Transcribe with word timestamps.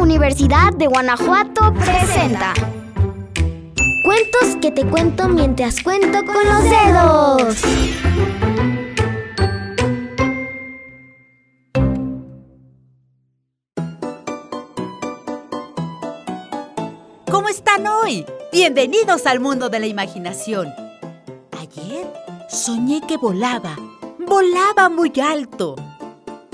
Universidad 0.00 0.72
de 0.72 0.86
Guanajuato 0.86 1.74
presenta 1.74 2.54
Cuentos 4.02 4.56
que 4.62 4.70
te 4.70 4.86
cuento 4.86 5.28
mientras 5.28 5.82
cuento 5.82 6.24
con 6.24 6.42
los 6.42 6.64
dedos. 6.64 7.62
¿Cómo 17.30 17.50
están 17.50 17.86
hoy? 17.86 18.24
Bienvenidos 18.52 19.26
al 19.26 19.40
mundo 19.40 19.68
de 19.68 19.80
la 19.80 19.86
imaginación. 19.86 20.68
Ayer 21.60 22.10
soñé 22.48 23.02
que 23.06 23.18
volaba. 23.18 23.76
Volaba 24.18 24.88
muy 24.88 25.12
alto. 25.20 25.76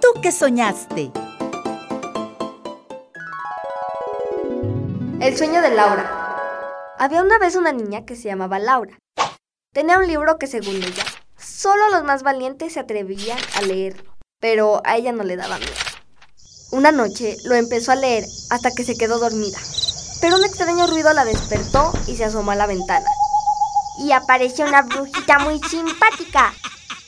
¿Tú 0.00 0.20
qué 0.20 0.32
soñaste? 0.32 1.12
El 5.28 5.36
sueño 5.36 5.60
de 5.60 5.68
Laura. 5.68 6.96
Había 6.98 7.20
una 7.20 7.38
vez 7.38 7.54
una 7.54 7.70
niña 7.70 8.06
que 8.06 8.16
se 8.16 8.28
llamaba 8.28 8.58
Laura. 8.58 8.96
Tenía 9.74 9.98
un 9.98 10.06
libro 10.06 10.38
que 10.38 10.46
según 10.46 10.76
ella, 10.76 11.04
solo 11.36 11.90
los 11.90 12.02
más 12.02 12.22
valientes 12.22 12.72
se 12.72 12.80
atrevían 12.80 13.36
a 13.56 13.60
leerlo, 13.60 14.16
pero 14.40 14.80
a 14.86 14.96
ella 14.96 15.12
no 15.12 15.24
le 15.24 15.36
daba 15.36 15.58
miedo. 15.58 15.70
Una 16.72 16.92
noche 16.92 17.36
lo 17.44 17.56
empezó 17.56 17.92
a 17.92 17.96
leer 17.96 18.24
hasta 18.48 18.70
que 18.70 18.84
se 18.84 18.96
quedó 18.96 19.18
dormida, 19.18 19.58
pero 20.22 20.36
un 20.36 20.46
extraño 20.46 20.86
ruido 20.86 21.12
la 21.12 21.26
despertó 21.26 21.92
y 22.06 22.16
se 22.16 22.24
asomó 22.24 22.52
a 22.52 22.56
la 22.56 22.66
ventana. 22.66 23.10
Y 23.98 24.12
apareció 24.12 24.64
una 24.64 24.80
brujita 24.80 25.40
muy 25.40 25.60
simpática, 25.60 26.54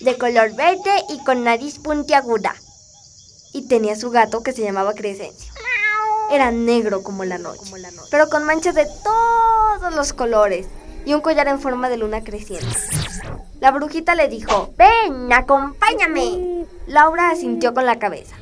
de 0.01 0.18
color 0.18 0.55
verde 0.55 0.93
y 1.09 1.24
con 1.24 1.43
nariz 1.43 1.79
puntiaguda. 1.79 2.55
Y 3.55 3.66
tenía 3.66 3.96
su 3.96 4.10
gato 4.10 4.43
que 4.43 4.52
se 4.52 4.60
llamaba 4.60 4.93
Crescencio. 4.93 5.50
Era 6.30 6.52
negro 6.52 7.02
como 7.02 7.25
la 7.25 7.39
noche, 7.39 7.73
pero 8.10 8.29
con 8.29 8.45
manchas 8.45 8.74
de 8.74 8.87
todos 9.02 9.95
los 9.95 10.13
colores 10.13 10.68
y 11.05 11.15
un 11.15 11.21
collar 11.21 11.49
en 11.49 11.60
forma 11.60 11.88
de 11.88 11.96
luna 11.96 12.23
creciente. 12.23 12.77
La 13.59 13.73
brujita 13.73 14.15
le 14.15 14.29
dijo, 14.29 14.73
ven, 14.77 15.32
acompáñame. 15.32 16.66
Laura 16.87 17.30
asintió 17.30 17.74
con 17.74 17.85
la 17.85 17.99
cabeza. 17.99 18.37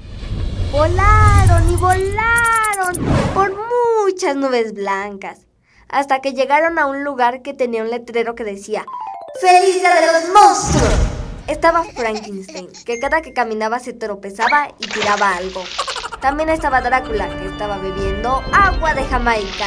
Volaron 0.71 1.71
y 1.71 1.77
volaron 1.77 2.95
por 3.33 3.55
muchas 4.05 4.37
nubes 4.37 4.75
blancas, 4.75 5.41
hasta 5.89 6.21
que 6.21 6.35
llegaron 6.35 6.79
a 6.79 6.87
un 6.87 7.05
lugar 7.05 7.41
que 7.41 7.55
tenía 7.55 7.83
un 7.83 7.91
letrero 7.91 8.35
que 8.35 8.45
decía, 8.45 8.85
¡Feliz 9.41 9.77
Día 9.77 9.95
de 9.95 10.07
los 10.07 10.35
Monstruos! 10.35 10.95
Estaba 11.47 11.85
Frankenstein, 11.85 12.69
que 12.85 12.99
cada 12.99 13.23
que 13.23 13.33
caminaba 13.33 13.79
se 13.79 13.95
tropezaba 13.95 14.69
y 14.79 14.87
tiraba 14.89 15.37
algo. 15.37 15.65
También 16.21 16.49
estaba 16.49 16.81
Drácula, 16.81 17.29
que 17.29 17.47
estaba 17.47 17.79
bebiendo 17.79 18.43
agua 18.53 18.93
de 18.93 19.05
Jamaica. 19.05 19.67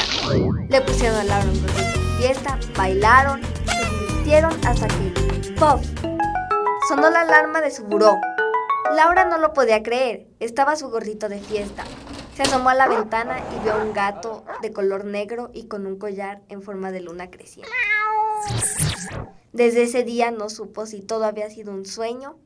Le 0.68 0.82
pusieron 0.82 1.32
a 1.32 1.40
un 1.40 1.62
gorrito 1.62 2.00
de 2.00 2.18
fiesta, 2.18 2.60
bailaron, 2.76 3.42
se 3.42 3.90
divirtieron 3.90 4.52
hasta 4.66 4.88
que 4.88 5.54
¡Pop! 5.58 5.82
Sonó 6.90 7.10
la 7.10 7.22
alarma 7.22 7.62
de 7.62 7.72
su 7.72 7.84
buró. 7.86 8.20
Laura 8.96 9.24
no 9.26 9.38
lo 9.38 9.54
podía 9.54 9.82
creer, 9.82 10.28
estaba 10.42 10.76
su 10.76 10.90
gorrito 10.90 11.30
de 11.30 11.40
fiesta. 11.40 11.86
Se 12.36 12.44
asomó 12.44 12.70
a 12.70 12.76
la 12.76 12.88
ventana 12.88 13.40
y 13.56 13.64
vio 13.64 13.82
un 13.82 13.94
gato 13.94 14.44
de 14.62 14.74
color 14.74 15.06
negro 15.06 15.52
y 15.54 15.68
con 15.68 15.86
un 15.86 15.98
collar 15.98 16.42
en 16.50 16.62
forma 16.62 16.92
de 16.92 17.00
luna 17.00 17.30
creciente. 17.30 17.72
Desde 19.54 19.84
ese 19.84 20.04
día 20.04 20.32
no 20.32 20.50
supo 20.50 20.86
si 20.86 21.02
todo 21.02 21.24
había 21.24 21.50
sido 21.50 21.72
un 21.72 21.86
sueño 21.86 22.38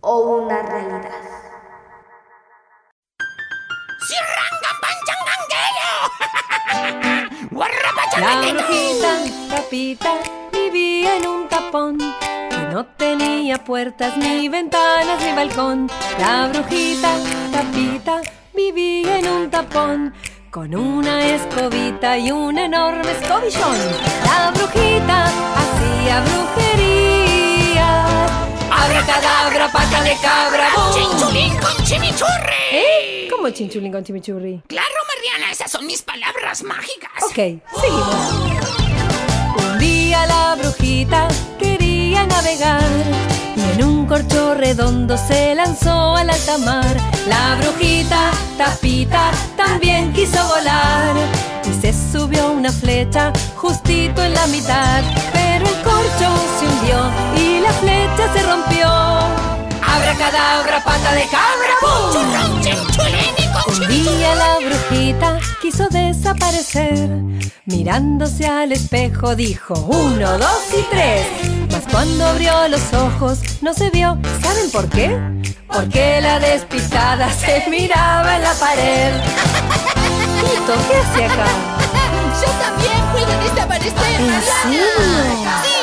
o 0.00 0.20
una 0.20 0.62
realidad. 0.62 1.47
La 8.18 8.40
brujita 8.40 9.12
tapita 9.48 10.12
vivía 10.52 11.16
en 11.16 11.26
un 11.26 11.48
tapón 11.48 11.98
que 11.98 12.56
no 12.72 12.84
tenía 12.84 13.62
puertas 13.62 14.16
ni 14.16 14.48
ventanas 14.48 15.22
ni 15.22 15.32
balcón. 15.34 15.88
La 16.18 16.48
brujita 16.48 17.10
tapita 17.52 18.20
vivía 18.54 19.18
en 19.20 19.28
un 19.28 19.50
tapón 19.50 20.12
con 20.50 20.74
una 20.74 21.24
escobita 21.26 22.18
y 22.18 22.32
un 22.32 22.58
enorme 22.58 23.12
escobillón. 23.12 23.76
La 24.24 24.50
brujita 24.50 25.24
hacía 25.60 26.20
brujería. 26.22 27.88
Abra 28.70 29.02
cadabra, 29.06 29.70
pata 29.72 30.02
de 30.02 30.16
cabra. 30.20 30.68
¡bum! 30.74 30.92
¡Chinchulín 30.94 31.56
con 31.58 31.84
chimichurri! 31.84 32.64
¿Eh? 32.72 33.28
¿Cómo 33.30 33.50
chinchulín 33.50 33.92
con 33.92 34.02
chimichurri? 34.02 34.62
Claro, 34.66 34.97
Mariana, 35.18 35.50
esas 35.50 35.70
son 35.70 35.84
mis 35.86 36.02
palabras 36.02 36.62
mágicas. 36.62 37.10
Ok, 37.24 37.34
seguimos. 37.34 38.14
Un 39.56 39.78
día 39.78 40.24
la 40.26 40.54
brujita 40.54 41.26
quería 41.58 42.24
navegar 42.26 42.88
y 43.56 43.60
en 43.72 43.84
un 43.84 44.06
corcho 44.06 44.54
redondo 44.54 45.16
se 45.16 45.56
lanzó 45.56 46.14
al 46.14 46.30
alta 46.30 46.58
mar. 46.58 46.96
La 47.26 47.56
brujita 47.56 48.30
tapita 48.56 49.32
también 49.56 50.12
quiso 50.12 50.46
volar 50.46 51.16
y 51.64 51.80
se 51.80 51.92
subió 51.92 52.52
una 52.52 52.70
flecha 52.70 53.32
justito 53.56 54.22
en 54.22 54.34
la 54.34 54.46
mitad. 54.46 55.02
Pero 55.32 55.66
el 55.66 55.82
corcho 55.82 56.28
se 56.60 56.66
hundió 56.66 57.10
y 57.36 57.60
la 57.60 57.72
flecha 57.72 58.32
se 58.34 58.42
rompió. 58.44 58.86
Abra 58.86 60.14
cadabra, 60.16 60.84
pata 60.84 61.12
de 61.14 61.22
cabra, 61.22 61.74
¡pum! 61.80 62.27
Desaparecer. 66.28 67.08
Mirándose 67.66 68.46
al 68.46 68.72
espejo 68.72 69.34
dijo 69.34 69.74
uno, 69.74 70.38
dos 70.38 70.62
y 70.72 70.82
tres. 70.90 71.26
Mas 71.70 71.84
cuando 71.90 72.26
abrió 72.26 72.68
los 72.68 72.92
ojos 72.92 73.38
no 73.62 73.72
se 73.72 73.90
vio. 73.90 74.18
¿Saben 74.42 74.70
por 74.70 74.88
qué? 74.88 75.16
Porque 75.66 76.20
la 76.20 76.38
despistada 76.38 77.30
se 77.32 77.64
miraba 77.70 78.36
en 78.36 78.42
la 78.42 78.54
pared. 78.54 79.12
Tito, 80.40 80.74
¿qué 80.88 80.96
hace 80.96 81.24
acá? 81.24 81.46
Yo 82.40 82.52
también 82.62 83.00
puedo 83.12 83.42
desaparecer, 83.42 84.20
¿En 84.20 84.42
serio? 84.42 85.77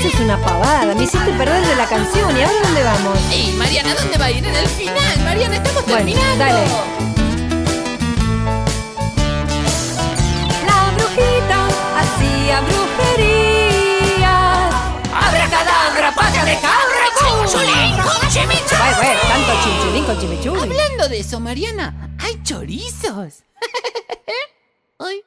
Eso 0.00 0.08
es 0.08 0.20
una 0.20 0.36
pavada. 0.38 0.94
Me 0.94 1.04
hiciste 1.04 1.32
perder 1.32 1.66
de 1.66 1.76
la 1.76 1.86
canción. 1.86 2.36
¿Y 2.36 2.42
ahora 2.42 2.58
dónde 2.62 2.82
vamos? 2.82 3.18
Ey, 3.30 3.52
Mariana, 3.56 3.94
¿dónde 3.94 4.18
va 4.18 4.24
a 4.26 4.30
ir 4.30 4.44
en 4.44 4.54
el 4.56 4.66
final? 4.68 5.18
Mariana, 5.24 5.56
estamos 5.56 5.84
Bueno, 5.84 5.96
terminando. 5.98 6.44
dale. 6.44 6.66
La 10.66 10.90
brujita 10.96 11.68
hacía 11.98 12.60
brujerías. 12.62 14.20
¡Abra 15.12 15.48
cadabra, 15.50 16.14
pata 16.14 16.44
de 16.44 16.54
cabra! 16.54 17.04
¡Chinchulín 17.18 17.96
con 18.02 18.28
chimichurri! 18.30 18.78
Bueno, 18.78 18.96
bueno, 18.96 19.20
tanto 19.28 19.52
chinchulín 19.64 20.04
con 20.04 20.18
chimichurri. 20.20 20.60
Hablando 20.62 21.08
de 21.08 21.20
eso, 21.20 21.40
Mariana, 21.40 22.10
hay 22.18 22.42
chorizos. 22.42 23.42
Ay. 24.98 25.22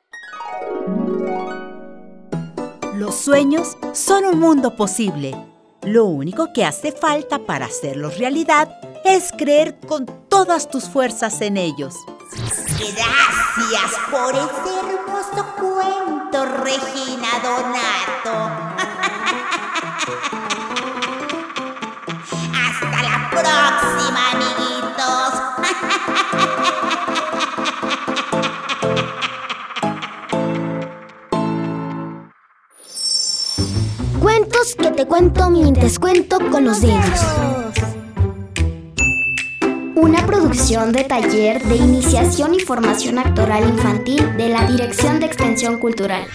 Los 3.04 3.16
sueños 3.16 3.76
son 3.92 4.24
un 4.24 4.40
mundo 4.40 4.78
posible. 4.78 5.36
Lo 5.82 6.06
único 6.06 6.54
que 6.54 6.64
hace 6.64 6.94
falta 6.94 7.38
para 7.38 7.66
hacerlos 7.66 8.18
realidad 8.18 8.80
es 9.04 9.34
creer 9.38 9.78
con 9.82 10.06
todas 10.30 10.70
tus 10.70 10.86
fuerzas 10.86 11.42
en 11.42 11.58
ellos. 11.58 11.96
Gracias 12.32 13.92
por 14.10 14.34
ese 14.34 14.80
hermoso 14.80 15.46
cuento, 15.60 16.46
Regina 16.64 17.28
Donato. 17.44 17.93
Que 34.64 34.92
te 34.92 35.06
cuento 35.06 35.50
mientras 35.50 36.00
cuento 36.00 36.40
con 36.50 36.64
los 36.64 36.80
dedos. 36.80 37.20
Una 39.94 40.26
producción 40.26 40.94
de 40.94 41.04
taller 41.04 41.62
de 41.64 41.76
iniciación 41.76 42.54
y 42.54 42.62
formación 42.62 43.20
actoral 43.20 43.68
infantil 43.68 44.38
de 44.38 44.48
la 44.48 44.66
Dirección 44.66 45.20
de 45.20 45.26
Extensión 45.26 45.80
Cultural. 45.80 46.26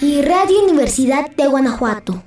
Y 0.00 0.20
Radio 0.22 0.64
Universidad 0.64 1.30
de 1.30 1.46
Guanajuato. 1.46 2.24